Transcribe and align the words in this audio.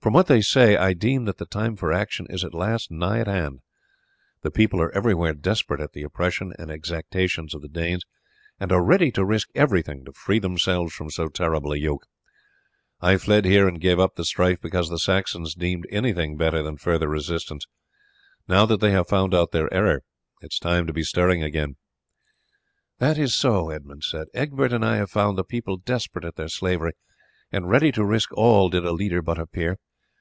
From 0.00 0.14
what 0.14 0.26
they 0.28 0.40
say 0.40 0.74
I 0.74 0.94
deem 0.94 1.26
that 1.26 1.36
the 1.36 1.44
time 1.44 1.76
for 1.76 1.92
action 1.92 2.26
is 2.30 2.42
at 2.42 2.54
last 2.54 2.90
nigh 2.90 3.18
at 3.18 3.26
hand. 3.26 3.60
The 4.40 4.50
people 4.50 4.80
are 4.80 4.90
everywhere 4.92 5.34
desperate 5.34 5.82
at 5.82 5.92
the 5.92 6.02
oppression 6.02 6.54
and 6.58 6.70
exactions 6.70 7.54
of 7.54 7.60
the 7.60 7.68
Danes, 7.68 8.04
and 8.58 8.72
are 8.72 8.82
ready 8.82 9.10
to 9.12 9.22
risk 9.24 9.50
everything 9.54 10.06
to 10.06 10.12
free 10.14 10.38
themselves 10.38 10.94
from 10.94 11.10
so 11.10 11.28
terrible 11.28 11.72
a 11.72 11.76
yoke. 11.76 12.06
I 13.02 13.18
fled 13.18 13.44
here 13.44 13.68
and 13.68 13.82
gave 13.82 14.00
up 14.00 14.14
the 14.14 14.24
strife 14.24 14.62
because 14.62 14.88
the 14.88 14.98
Saxons 14.98 15.54
deemed 15.54 15.84
anything 15.90 16.38
better 16.38 16.62
than 16.62 16.78
further 16.78 17.08
resistance. 17.08 17.66
Now 18.48 18.64
that 18.64 18.80
they 18.80 18.92
have 18.92 19.08
found 19.08 19.34
out 19.34 19.50
their 19.52 19.70
error 19.74 20.04
it 20.40 20.52
is 20.54 20.58
time 20.58 20.86
to 20.86 20.92
be 20.94 21.02
stirring 21.02 21.42
again." 21.42 21.76
"That 22.98 23.18
is 23.18 23.34
so," 23.34 23.68
Edmund 23.68 24.04
said; 24.04 24.28
"Egbert 24.32 24.72
and 24.72 24.86
I 24.86 24.96
have 24.96 25.10
found 25.10 25.36
the 25.36 25.44
people 25.44 25.76
desperate 25.76 26.24
at 26.24 26.36
their 26.36 26.48
slavery, 26.48 26.92
and 27.52 27.68
ready 27.68 27.92
to 27.92 28.06
risk 28.06 28.32
all 28.32 28.70
did 28.70 28.86
a 28.86 28.92
leader 28.92 29.20
but 29.20 29.36
appear. 29.38 29.76